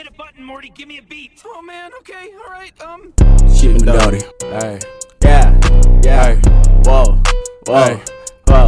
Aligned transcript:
Hit 0.00 0.08
a 0.08 0.12
button, 0.12 0.42
Morty. 0.42 0.70
Give 0.74 0.88
me 0.88 0.96
a 0.96 1.02
beat. 1.02 1.30
Oh 1.44 1.60
man, 1.60 1.90
okay, 2.00 2.30
alright, 2.42 2.72
um. 2.80 3.12
Shit, 3.54 3.84
Doughty. 3.84 4.20
Hey, 4.40 4.78
Yeah, 5.22 5.60
yeah. 6.02 6.24
hey, 6.36 6.40
Whoa, 6.84 7.20
whoa, 7.66 7.84
Hey. 7.84 8.00
whoa. 8.46 8.64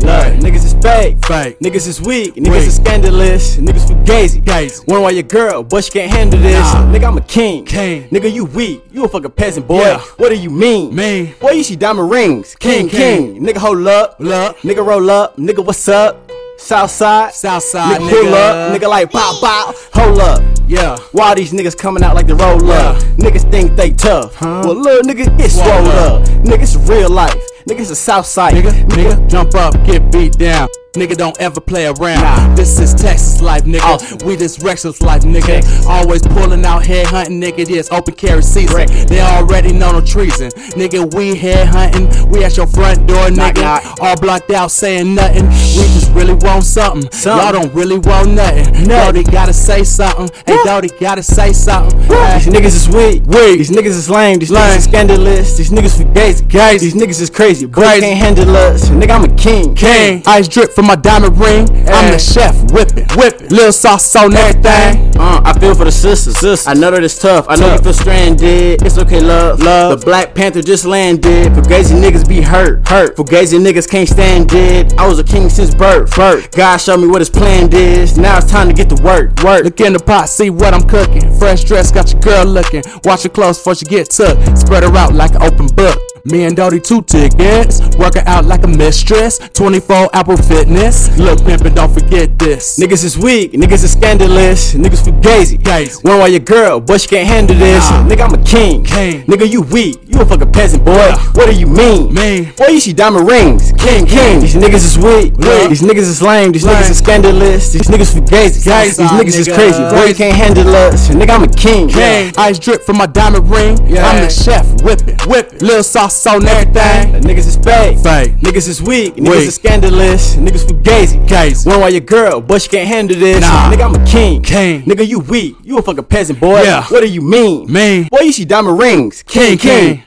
Look, 0.00 0.40
niggas 0.40 0.64
is 0.64 0.72
fake. 0.80 1.22
Fake. 1.26 1.58
Niggas 1.60 1.86
is 1.86 2.00
weak. 2.00 2.36
Niggas 2.36 2.50
Weak. 2.50 2.66
is 2.68 2.76
scandalous. 2.76 3.56
Niggas 3.58 3.84
fugazi. 3.86 4.42
Gazy. 4.42 4.88
Wonder 4.88 5.02
why 5.02 5.10
your 5.10 5.24
girl, 5.24 5.62
but 5.62 5.84
she 5.84 5.90
can't 5.90 6.10
handle 6.10 6.40
this. 6.40 6.54
Nah. 6.72 6.90
Nigga, 6.90 7.04
I'm 7.06 7.18
a 7.18 7.20
king. 7.20 7.66
King. 7.66 8.08
Nigga, 8.08 8.32
you 8.32 8.46
weak. 8.46 8.82
You 8.92 9.04
a 9.04 9.08
fucking 9.08 9.32
peasant, 9.32 9.68
boy. 9.68 9.82
Yeah. 9.82 9.98
What 10.16 10.30
do 10.30 10.36
you 10.36 10.48
mean? 10.48 10.96
Mean. 10.96 11.34
Boy, 11.38 11.50
you 11.50 11.64
see 11.64 11.76
diamond 11.76 12.10
rings. 12.10 12.54
King, 12.54 12.88
King, 12.88 13.34
king. 13.34 13.42
Nigga, 13.46 13.58
hold 13.58 13.86
up. 13.86 14.16
Hold 14.16 14.32
up. 14.32 14.56
Nigga, 14.60 14.86
roll 14.86 15.10
up. 15.10 15.36
Nigga, 15.36 15.62
what's 15.62 15.86
up? 15.86 16.31
Southside. 16.62 17.34
Southside, 17.34 18.00
Nigga, 18.00 18.10
pull 18.10 18.34
up. 18.34 18.72
Nigga, 18.80 18.88
like 18.88 19.10
pop, 19.10 19.40
bow. 19.42 19.74
Hold 19.94 20.18
up. 20.20 20.42
yeah. 20.66 20.96
Why 21.12 21.34
these 21.34 21.52
niggas 21.52 21.76
coming 21.76 22.02
out 22.02 22.14
like 22.14 22.26
the 22.26 22.34
roll 22.36 22.56
up? 22.70 22.96
Yeah. 23.00 23.08
Niggas 23.16 23.50
think 23.50 23.76
they 23.76 23.90
tough. 23.90 24.34
Huh? 24.36 24.62
Well, 24.64 24.74
little 24.74 25.02
nigga 25.02 25.36
get 25.36 25.50
swole 25.50 25.66
up. 25.68 26.22
up. 26.22 26.28
Niggas 26.44 26.88
real 26.88 27.10
life. 27.10 27.36
Niggas 27.68 27.90
a 27.90 27.96
south 27.96 28.26
side. 28.26 28.54
Nigga, 28.54 28.72
nigga, 28.88 29.28
jump 29.28 29.54
up, 29.54 29.74
get 29.84 30.10
beat 30.12 30.32
down. 30.38 30.68
Nigga, 30.92 31.16
don't 31.16 31.40
ever 31.40 31.58
play 31.58 31.86
around. 31.86 32.20
Nah. 32.20 32.54
This 32.54 32.78
is 32.78 32.92
Texas 32.92 33.40
life, 33.40 33.62
nigga. 33.62 33.80
Awesome. 33.80 34.28
We 34.28 34.36
this 34.36 34.62
reckless 34.62 35.00
life, 35.00 35.22
nigga. 35.22 35.62
Texas. 35.62 35.86
Always 35.86 36.20
pulling 36.20 36.66
out 36.66 36.84
head 36.84 37.06
hunting, 37.06 37.40
nigga. 37.40 37.66
This 37.66 37.90
open 37.90 38.12
carry 38.14 38.42
season. 38.42 38.86
They 39.06 39.22
already 39.22 39.72
know 39.72 39.92
no 39.92 40.02
treason. 40.02 40.50
Nigga, 40.76 41.14
we 41.14 41.34
head 41.34 41.68
hunting. 41.68 42.28
We 42.28 42.44
at 42.44 42.58
your 42.58 42.66
front 42.66 43.06
door, 43.06 43.28
nigga. 43.28 43.62
knock. 43.62 44.00
All 44.02 44.16
blocked 44.20 44.50
out 44.50 44.70
saying 44.70 45.14
nothing. 45.14 45.46
We 45.46 45.88
just 45.96 46.12
really 46.12 46.34
want 46.34 46.64
something. 46.64 47.10
Something. 47.10 47.42
Y'all 47.42 47.52
don't 47.52 47.72
really 47.72 47.96
want 47.96 48.32
nothing. 48.32 48.86
Nothing. 48.86 49.22
Dodie 49.22 49.22
gotta 49.24 49.54
say 49.54 49.84
something. 49.84 50.28
Hey, 50.46 50.58
Dodie 50.62 50.90
gotta 51.00 51.22
say 51.22 51.54
something. 51.54 51.98
Hey. 52.02 52.38
These 52.38 52.52
niggas 52.52 52.76
is 52.76 52.88
weak. 52.90 53.22
Weak. 53.24 53.56
These 53.56 53.70
niggas 53.70 53.96
is 53.96 54.10
lame. 54.10 54.38
These 54.40 54.50
Lame. 54.50 54.64
niggas 54.64 54.76
is 54.76 54.84
scandalous. 54.84 55.56
These 55.56 55.70
niggas 55.70 55.96
fugazi. 55.98 56.42
Gazy. 56.48 56.80
These 56.80 56.94
niggas 56.94 57.20
is 57.22 57.30
crazy. 57.30 57.66
Crazy. 57.66 58.00
can't 58.02 58.18
handle 58.18 58.54
us. 58.54 58.90
Nigga, 58.90 59.12
I'm 59.12 59.24
a 59.24 59.34
king. 59.36 59.74
King. 59.74 60.22
Ice 60.26 60.48
drip 60.48 60.70
from 60.70 60.81
my 60.82 60.96
diamond 60.96 61.38
ring. 61.38 61.68
I'm 61.88 62.12
the 62.12 62.18
chef, 62.18 62.54
whipping, 62.72 63.06
whipping. 63.16 63.48
Little 63.48 63.72
sauce 63.72 64.14
on 64.16 64.34
everything. 64.34 65.16
Uh, 65.16 65.40
I 65.44 65.58
feel 65.58 65.74
for 65.74 65.84
the 65.84 65.92
sisters. 65.92 66.36
Sisters. 66.38 66.66
I 66.66 66.74
know 66.74 66.90
that 66.90 67.04
it's 67.04 67.18
tough. 67.18 67.46
I 67.48 67.56
know 67.56 67.72
you 67.72 67.78
feel 67.78 67.92
stranded. 67.92 68.82
It's 68.82 68.98
okay, 68.98 69.20
love. 69.20 69.60
Love. 69.60 70.00
The 70.00 70.04
Black 70.04 70.34
Panther 70.34 70.62
just 70.62 70.84
landed. 70.84 71.52
Fugazi 71.52 72.00
niggas 72.00 72.28
be 72.28 72.40
hurt. 72.40 72.86
Hurt. 72.88 73.16
For 73.16 73.24
Fugazi 73.24 73.58
niggas 73.64 73.88
can't 73.88 74.08
stand 74.08 74.52
it. 74.52 74.98
I 74.98 75.06
was 75.06 75.18
a 75.18 75.24
king 75.24 75.48
since 75.48 75.74
birth. 75.74 76.14
Birth. 76.16 76.50
God 76.52 76.78
showed 76.78 76.98
me 76.98 77.06
what 77.06 77.20
his 77.20 77.30
plan 77.30 77.68
is. 77.72 78.18
Now 78.18 78.38
it's 78.38 78.50
time 78.50 78.68
to 78.68 78.74
get 78.74 78.88
to 78.90 79.02
work. 79.02 79.42
Work. 79.42 79.64
Look 79.64 79.80
in 79.80 79.92
the 79.92 80.00
pot, 80.00 80.28
see 80.28 80.50
what 80.50 80.74
I'm 80.74 80.86
cooking. 80.88 81.32
Fresh 81.38 81.64
dress, 81.64 81.92
got 81.92 82.12
your 82.12 82.20
girl 82.20 82.44
looking. 82.44 82.82
Watch 83.04 83.22
her 83.22 83.28
clothes 83.28 83.58
before 83.58 83.74
she 83.74 83.84
get 83.84 84.10
took. 84.10 84.38
Spread 84.56 84.82
her 84.82 84.96
out 84.96 85.14
like 85.14 85.34
an 85.34 85.42
open 85.42 85.66
book. 85.68 85.98
Me 86.24 86.44
and 86.44 86.54
Dodie 86.54 86.78
two 86.78 87.02
tickets. 87.02 87.80
Working 87.98 88.22
out 88.26 88.44
like 88.44 88.62
a 88.62 88.68
mistress. 88.68 89.38
24 89.54 90.10
Apple 90.14 90.36
Fitness. 90.36 91.18
Look, 91.18 91.40
pimpin', 91.40 91.74
don't 91.74 91.92
forget 91.92 92.38
this. 92.38 92.78
Niggas 92.78 93.02
is 93.02 93.18
weak, 93.18 93.52
niggas 93.52 93.82
is 93.82 93.92
scandalous, 93.92 94.72
niggas 94.74 95.02
fugazi. 95.02 95.58
Gazy. 95.58 96.04
Wonder 96.04 96.20
why 96.20 96.28
your 96.28 96.40
girl, 96.40 96.78
but 96.78 97.00
she 97.00 97.08
can't 97.08 97.26
handle 97.26 97.56
this. 97.56 97.90
Nah. 97.90 98.06
Nigga, 98.06 98.20
I'm 98.22 98.34
a 98.40 98.44
king. 98.44 98.84
King. 98.84 99.24
Nigga, 99.24 99.50
you 99.50 99.62
weak, 99.62 99.96
you 100.06 100.20
a 100.20 100.24
fucking 100.24 100.52
peasant, 100.52 100.84
boy. 100.84 100.92
Yeah. 100.94 101.18
What 101.32 101.50
do 101.50 101.58
you 101.58 101.66
mean? 101.66 102.14
Mean. 102.14 102.52
Boy, 102.56 102.68
you 102.68 102.80
see 102.80 102.92
diamond 102.92 103.26
rings. 103.26 103.72
King, 103.72 104.06
king. 104.06 104.40
These 104.40 104.54
niggas 104.54 104.84
is 104.86 104.98
weak. 104.98 105.36
Weak. 105.38 105.70
These 105.70 105.82
niggas 105.82 106.06
is 106.06 106.22
lame. 106.22 106.52
These 106.52 106.64
Lame. 106.64 106.76
niggas 106.76 106.90
is 106.90 106.98
scandalous. 106.98 107.72
These 107.72 107.88
niggas 107.88 108.14
fugazi. 108.14 108.62
Gazy. 108.62 108.96
These 108.98 109.10
niggas 109.10 109.38
is 109.40 109.48
crazy. 109.48 109.82
Boy, 109.90 110.04
you 110.04 110.14
can't 110.14 110.36
handle 110.36 110.68
us. 110.68 111.08
Nigga, 111.08 111.30
I'm 111.30 111.42
a 111.42 111.48
king. 111.48 111.88
King. 111.88 112.32
Ice 112.38 112.60
drip 112.60 112.82
from 112.82 112.98
my 112.98 113.06
diamond 113.06 113.50
ring. 113.50 113.76
Yeah. 113.88 114.06
I'm 114.06 114.22
the 114.22 114.30
chef, 114.30 114.66
whipping, 114.82 115.18
whipping. 115.26 115.58
Little 115.58 115.82
sauce 115.82 116.11
on 116.26 116.46
everything. 116.46 117.22
Niggas 117.22 117.46
is 117.46 117.56
fake. 117.56 117.98
Fake. 117.98 118.32
Niggas 118.40 118.68
is 118.68 118.82
weak. 118.82 119.14
Niggas 119.16 119.30
Weak. 119.30 119.48
is 119.48 119.54
scandalous. 119.54 120.36
Niggas 120.36 120.64
fugazi. 120.66 121.26
Gazy. 121.26 121.66
Wonder 121.66 121.80
why 121.80 121.88
your 121.88 122.00
girl, 122.00 122.40
but 122.40 122.60
she 122.62 122.68
can't 122.68 122.86
handle 122.88 123.18
this. 123.18 123.40
Nah. 123.40 123.70
Nigga, 123.72 123.84
I'm 123.84 123.94
a 124.00 124.04
king. 124.06 124.42
King. 124.42 124.82
Nigga, 124.82 125.06
you 125.06 125.20
weak. 125.20 125.56
You 125.62 125.78
a 125.78 125.82
fucking 125.82 126.04
peasant, 126.04 126.38
boy. 126.38 126.62
Yeah. 126.62 126.84
What 126.84 127.00
do 127.00 127.08
you 127.08 127.22
mean? 127.22 127.72
Mean. 127.72 128.08
Boy, 128.10 128.20
you 128.20 128.32
see 128.32 128.44
diamond 128.44 128.78
rings. 128.78 129.22
King, 129.22 129.56
king. 129.58 130.02